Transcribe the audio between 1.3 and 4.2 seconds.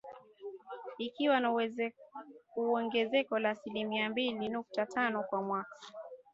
na ongezeko la asilimia